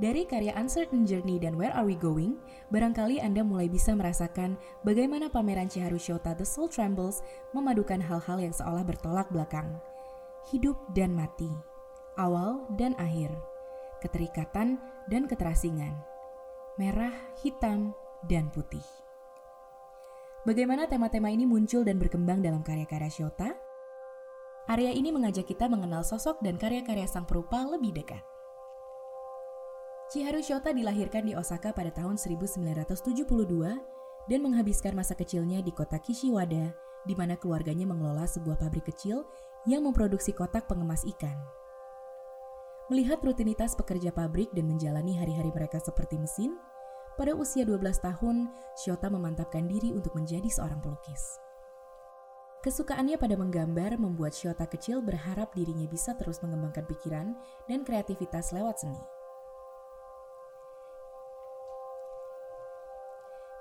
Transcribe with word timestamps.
Dari 0.00 0.24
karya 0.24 0.56
Uncertain 0.56 1.04
Journey 1.04 1.36
dan 1.36 1.60
Where 1.60 1.76
Are 1.76 1.84
We 1.84 1.92
Going, 1.92 2.40
barangkali 2.72 3.20
Anda 3.20 3.44
mulai 3.44 3.68
bisa 3.68 3.92
merasakan 3.92 4.56
bagaimana 4.80 5.28
pameran 5.28 5.68
Chiharu 5.68 6.00
Shota 6.00 6.32
The 6.32 6.48
Soul 6.48 6.72
Trembles 6.72 7.20
memadukan 7.52 8.00
hal-hal 8.00 8.40
yang 8.40 8.56
seolah 8.56 8.80
bertolak 8.80 9.28
belakang. 9.28 9.76
Hidup 10.48 10.80
dan 10.96 11.12
mati, 11.12 11.52
awal 12.16 12.64
dan 12.80 12.96
akhir, 12.96 13.28
keterikatan 14.00 14.80
dan 15.12 15.28
keterasingan, 15.28 15.92
merah, 16.80 17.12
hitam, 17.44 17.92
dan 18.24 18.48
putih. 18.48 18.84
Bagaimana 20.48 20.88
tema-tema 20.88 21.28
ini 21.28 21.44
muncul 21.44 21.84
dan 21.84 22.00
berkembang 22.00 22.40
dalam 22.40 22.64
karya-karya 22.64 23.12
Shota? 23.12 23.52
Area 24.64 24.96
ini 24.96 25.12
mengajak 25.12 25.44
kita 25.44 25.68
mengenal 25.68 26.08
sosok 26.08 26.40
dan 26.40 26.56
karya-karya 26.56 27.04
sang 27.04 27.28
perupa 27.28 27.68
lebih 27.68 27.92
dekat. 27.92 28.39
Chiharu 30.10 30.42
Shota 30.42 30.74
dilahirkan 30.74 31.22
di 31.22 31.38
Osaka 31.38 31.70
pada 31.70 31.94
tahun 31.94 32.18
1972 32.18 33.30
dan 34.26 34.38
menghabiskan 34.42 34.90
masa 34.90 35.14
kecilnya 35.14 35.62
di 35.62 35.70
kota 35.70 36.02
Kishiwada, 36.02 36.74
di 37.06 37.14
mana 37.14 37.38
keluarganya 37.38 37.86
mengelola 37.86 38.26
sebuah 38.26 38.58
pabrik 38.58 38.90
kecil 38.90 39.22
yang 39.70 39.86
memproduksi 39.86 40.34
kotak 40.34 40.66
pengemas 40.66 41.06
ikan. 41.14 41.38
Melihat 42.90 43.22
rutinitas 43.22 43.78
pekerja 43.78 44.10
pabrik 44.10 44.50
dan 44.50 44.66
menjalani 44.66 45.14
hari-hari 45.14 45.54
mereka 45.54 45.78
seperti 45.78 46.18
mesin, 46.18 46.58
pada 47.14 47.30
usia 47.38 47.62
12 47.62 47.78
tahun, 48.02 48.50
Shota 48.82 49.14
memantapkan 49.14 49.70
diri 49.70 49.94
untuk 49.94 50.18
menjadi 50.18 50.50
seorang 50.50 50.82
pelukis. 50.82 51.38
Kesukaannya 52.66 53.14
pada 53.14 53.38
menggambar 53.38 53.94
membuat 53.94 54.34
Shota 54.34 54.66
kecil 54.66 55.06
berharap 55.06 55.54
dirinya 55.54 55.86
bisa 55.86 56.18
terus 56.18 56.42
mengembangkan 56.42 56.82
pikiran 56.90 57.38
dan 57.70 57.86
kreativitas 57.86 58.50
lewat 58.50 58.82
seni. 58.82 59.19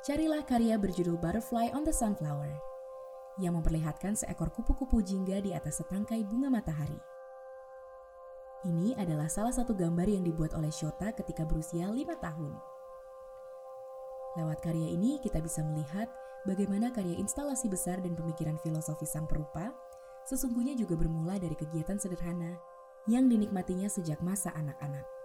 Carilah 0.10 0.42
karya 0.42 0.74
berjudul 0.74 1.22
Butterfly 1.22 1.70
on 1.70 1.86
the 1.86 1.94
Sunflower 1.94 2.50
yang 3.38 3.54
memperlihatkan 3.62 4.18
seekor 4.18 4.50
kupu-kupu 4.50 5.06
jingga 5.06 5.38
di 5.38 5.54
atas 5.54 5.86
setangkai 5.86 6.26
bunga 6.26 6.50
matahari. 6.50 6.98
Ini 8.66 8.98
adalah 8.98 9.30
salah 9.30 9.54
satu 9.54 9.78
gambar 9.78 10.10
yang 10.10 10.26
dibuat 10.26 10.58
oleh 10.58 10.74
Shota 10.74 11.14
ketika 11.14 11.46
berusia 11.46 11.86
lima 11.94 12.18
tahun. 12.18 12.58
Lewat 14.34 14.66
karya 14.66 14.90
ini 14.98 15.22
kita 15.22 15.46
bisa 15.46 15.62
melihat 15.62 16.10
bagaimana 16.42 16.90
karya 16.90 17.14
instalasi 17.14 17.70
besar 17.70 18.02
dan 18.02 18.18
pemikiran 18.18 18.58
filosofi 18.66 19.06
sang 19.06 19.30
perupa 19.30 19.78
sesungguhnya 20.26 20.74
juga 20.74 20.98
bermula 20.98 21.38
dari 21.38 21.54
kegiatan 21.54 22.02
sederhana 22.02 22.58
yang 23.06 23.30
dinikmatinya 23.30 23.86
sejak 23.86 24.18
masa 24.26 24.50
anak-anak. 24.58 25.19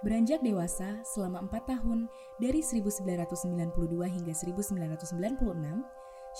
Beranjak 0.00 0.40
dewasa 0.40 1.04
selama 1.04 1.44
empat 1.44 1.68
tahun 1.68 2.08
dari 2.40 2.64
1992 2.64 4.00
hingga 4.00 4.32
1996, 4.32 5.20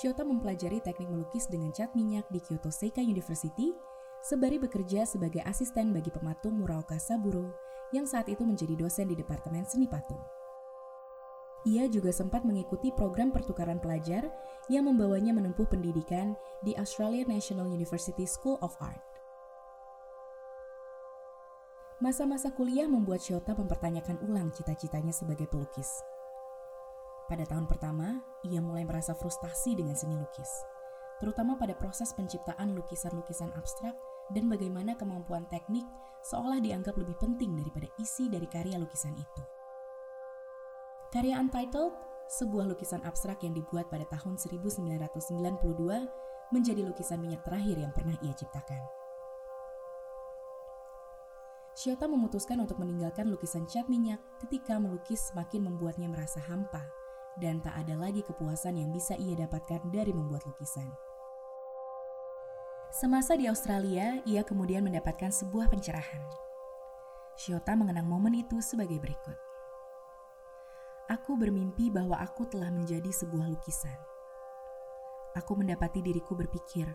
Shota 0.01 0.25
mempelajari 0.25 0.81
teknik 0.81 1.13
melukis 1.13 1.45
dengan 1.45 1.69
cat 1.69 1.93
minyak 1.93 2.25
di 2.33 2.41
Kyoto 2.41 2.73
Seika 2.73 3.05
University, 3.05 3.77
sebari 4.25 4.57
bekerja 4.57 5.05
sebagai 5.05 5.45
asisten 5.45 5.93
bagi 5.93 6.09
pematung 6.09 6.57
Muraoka 6.57 6.97
Saburo 6.97 7.53
yang 7.93 8.09
saat 8.09 8.33
itu 8.33 8.49
menjadi 8.49 8.81
dosen 8.81 9.13
di 9.13 9.17
Departemen 9.19 9.69
Seni 9.69 9.85
Patung. 9.85 10.25
Ia 11.69 11.85
juga 11.93 12.09
sempat 12.17 12.41
mengikuti 12.49 12.89
program 12.89 13.29
pertukaran 13.29 13.77
pelajar 13.77 14.25
yang 14.73 14.89
membawanya 14.89 15.37
menempuh 15.37 15.69
pendidikan 15.69 16.33
di 16.65 16.73
Australian 16.81 17.29
National 17.29 17.69
University 17.69 18.25
School 18.25 18.57
of 18.65 18.73
Art. 18.81 19.10
Masa-masa 22.01 22.49
kuliah 22.49 22.89
membuat 22.89 23.21
Shota 23.21 23.53
mempertanyakan 23.53 24.25
ulang 24.25 24.49
cita-citanya 24.57 25.13
sebagai 25.13 25.45
pelukis. 25.45 26.01
Pada 27.29 27.45
tahun 27.45 27.69
pertama, 27.69 28.25
ia 28.41 28.57
mulai 28.65 28.89
merasa 28.89 29.13
frustasi 29.13 29.77
dengan 29.77 29.93
seni 29.93 30.17
lukis, 30.17 30.49
terutama 31.21 31.61
pada 31.61 31.77
proses 31.77 32.17
penciptaan 32.17 32.73
lukisan-lukisan 32.73 33.53
abstrak 33.53 33.93
dan 34.33 34.49
bagaimana 34.49 34.97
kemampuan 34.97 35.45
teknik 35.53 35.85
seolah 36.25 36.57
dianggap 36.65 36.97
lebih 36.97 37.21
penting 37.21 37.53
daripada 37.53 37.93
isi 38.01 38.33
dari 38.33 38.49
karya 38.49 38.81
lukisan 38.81 39.13
itu. 39.21 39.43
Karya 41.13 41.37
Untitled, 41.37 41.93
sebuah 42.33 42.65
lukisan 42.65 43.05
abstrak 43.05 43.45
yang 43.45 43.53
dibuat 43.53 43.93
pada 43.93 44.09
tahun 44.09 44.41
1992, 44.41 45.37
menjadi 46.49 46.81
lukisan 46.81 47.21
minyak 47.21 47.45
terakhir 47.45 47.77
yang 47.77 47.93
pernah 47.93 48.17
ia 48.25 48.33
ciptakan. 48.33 49.00
Shiota 51.71 52.11
memutuskan 52.11 52.59
untuk 52.59 52.83
meninggalkan 52.83 53.31
lukisan 53.31 53.65
cat 53.71 53.87
minyak 53.87 54.19
ketika 54.43 54.77
melukis 54.77 55.31
semakin 55.31 55.71
membuatnya 55.71 56.11
merasa 56.11 56.43
hampa 56.51 56.83
dan 57.39 57.63
tak 57.63 57.79
ada 57.87 57.95
lagi 57.95 58.27
kepuasan 58.27 58.75
yang 58.77 58.91
bisa 58.91 59.15
ia 59.15 59.39
dapatkan 59.39 59.87
dari 59.95 60.11
membuat 60.11 60.43
lukisan. 60.51 60.91
Semasa 62.91 63.39
di 63.39 63.47
Australia, 63.47 64.19
ia 64.27 64.43
kemudian 64.43 64.83
mendapatkan 64.83 65.31
sebuah 65.31 65.71
pencerahan. 65.71 66.27
Shiota 67.39 67.79
mengenang 67.79 68.05
momen 68.05 68.35
itu 68.35 68.59
sebagai 68.59 68.99
berikut. 68.99 69.39
Aku 71.07 71.39
bermimpi 71.39 71.87
bahwa 71.87 72.19
aku 72.19 72.51
telah 72.51 72.69
menjadi 72.75 73.15
sebuah 73.15 73.47
lukisan. 73.47 73.95
Aku 75.39 75.55
mendapati 75.55 76.03
diriku 76.03 76.35
berpikir, 76.35 76.91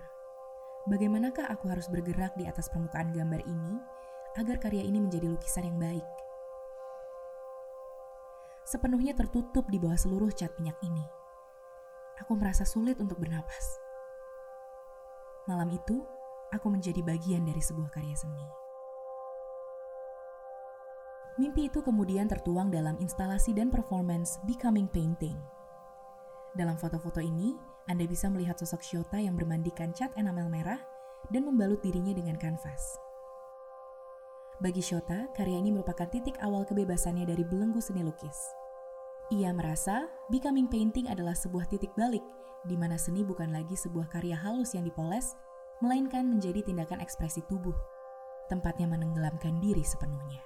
bagaimanakah 0.92 1.48
aku 1.48 1.72
harus 1.72 1.88
bergerak 1.88 2.36
di 2.36 2.44
atas 2.44 2.68
permukaan 2.68 3.16
gambar 3.16 3.42
ini 3.48 3.80
agar 4.36 4.60
karya 4.60 4.84
ini 4.84 5.00
menjadi 5.00 5.32
lukisan 5.32 5.68
yang 5.68 5.80
baik. 5.80 6.08
Sepenuhnya 8.66 9.14
tertutup 9.14 9.70
di 9.70 9.78
bawah 9.78 9.96
seluruh 9.96 10.34
cat 10.34 10.52
minyak 10.60 10.76
ini. 10.84 11.06
Aku 12.26 12.34
merasa 12.36 12.66
sulit 12.66 12.98
untuk 12.98 13.22
bernapas. 13.22 13.80
Malam 15.46 15.70
itu, 15.70 16.02
aku 16.50 16.68
menjadi 16.74 17.06
bagian 17.06 17.46
dari 17.46 17.62
sebuah 17.62 17.94
karya 17.94 18.18
seni. 18.18 18.48
Mimpi 21.36 21.68
itu 21.68 21.84
kemudian 21.84 22.32
tertuang 22.32 22.72
dalam 22.72 22.96
instalasi 22.98 23.52
dan 23.52 23.68
performance 23.68 24.40
Becoming 24.48 24.88
Painting. 24.88 25.36
Dalam 26.56 26.80
foto-foto 26.80 27.20
ini, 27.20 27.54
Anda 27.92 28.08
bisa 28.08 28.32
melihat 28.32 28.56
sosok 28.56 28.82
Shota 28.82 29.20
yang 29.20 29.36
bermandikan 29.36 29.92
cat 29.92 30.16
enamel 30.16 30.48
merah 30.48 30.80
dan 31.30 31.44
membalut 31.44 31.84
dirinya 31.84 32.16
dengan 32.16 32.40
kanvas. 32.40 33.05
Bagi 34.64 34.80
Shota, 34.80 35.28
karya 35.36 35.60
ini 35.60 35.68
merupakan 35.68 36.08
titik 36.08 36.40
awal 36.40 36.64
kebebasannya 36.64 37.28
dari 37.28 37.44
belenggu 37.44 37.84
seni 37.84 38.08
lukis. 38.08 38.56
Ia 39.36 39.52
merasa 39.52 40.08
Becoming 40.32 40.72
Painting 40.72 41.12
adalah 41.12 41.36
sebuah 41.36 41.68
titik 41.68 41.92
balik 42.00 42.24
di 42.66 42.76
mana 42.76 42.98
seni 42.98 43.22
bukan 43.22 43.54
lagi 43.54 43.78
sebuah 43.78 44.10
karya 44.10 44.34
halus 44.36 44.74
yang 44.74 44.84
dipoles, 44.84 45.38
melainkan 45.80 46.26
menjadi 46.26 46.66
tindakan 46.66 47.00
ekspresi 47.00 47.46
tubuh, 47.46 47.76
tempatnya 48.50 48.90
menenggelamkan 48.90 49.62
diri 49.62 49.86
sepenuhnya. 49.86 50.42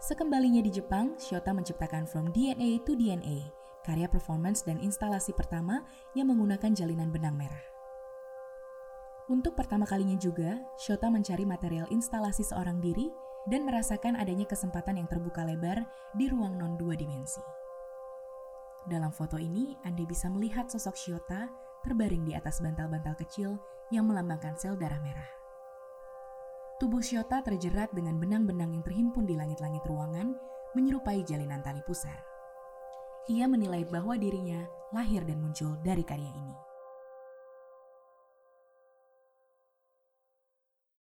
Sekembalinya 0.00 0.60
di 0.64 0.72
Jepang, 0.72 1.16
Shota 1.16 1.52
menciptakan 1.54 2.08
From 2.08 2.32
DNA 2.34 2.82
to 2.84 2.96
DNA, 2.96 3.46
karya 3.84 4.08
performance 4.08 4.64
dan 4.64 4.80
instalasi 4.80 5.32
pertama 5.32 5.84
yang 6.16 6.28
menggunakan 6.32 6.72
jalinan 6.72 7.12
benang 7.12 7.36
merah. 7.36 7.79
Untuk 9.30 9.54
pertama 9.54 9.86
kalinya 9.86 10.18
juga, 10.18 10.58
Shota 10.74 11.06
mencari 11.06 11.46
material 11.46 11.86
instalasi 11.94 12.42
seorang 12.42 12.82
diri 12.82 13.06
dan 13.46 13.62
merasakan 13.62 14.18
adanya 14.18 14.42
kesempatan 14.42 14.98
yang 14.98 15.06
terbuka 15.06 15.46
lebar 15.46 15.86
di 16.18 16.26
ruang 16.26 16.58
non 16.58 16.74
dua 16.74 16.98
dimensi. 16.98 17.38
Dalam 18.90 19.14
foto 19.14 19.38
ini, 19.38 19.78
Anda 19.86 20.02
bisa 20.02 20.26
melihat 20.26 20.66
sosok 20.66 20.98
Shota 20.98 21.46
terbaring 21.86 22.26
di 22.26 22.34
atas 22.34 22.58
bantal-bantal 22.58 23.14
kecil 23.22 23.54
yang 23.94 24.10
melambangkan 24.10 24.58
sel 24.58 24.74
darah 24.74 24.98
merah. 24.98 25.30
Tubuh 26.82 26.98
Shota 26.98 27.38
terjerat 27.38 27.94
dengan 27.94 28.18
benang-benang 28.18 28.74
yang 28.74 28.82
terhimpun 28.82 29.30
di 29.30 29.38
langit-langit 29.38 29.86
ruangan, 29.86 30.34
menyerupai 30.74 31.22
jalinan 31.22 31.62
tali 31.62 31.86
pusar. 31.86 32.18
Ia 33.30 33.46
menilai 33.46 33.86
bahwa 33.86 34.18
dirinya 34.18 34.66
lahir 34.90 35.22
dan 35.22 35.38
muncul 35.38 35.78
dari 35.86 36.02
karya 36.02 36.34
ini. 36.34 36.69